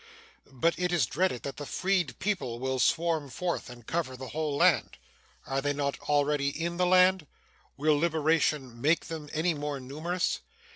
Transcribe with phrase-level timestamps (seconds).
[0.51, 4.57] But it is dreaded that the freed people will swarm forth and cover the whole
[4.57, 4.97] land.
[5.45, 7.27] Are they not already in the land?
[7.77, 10.39] Will liberation make them any more numerous?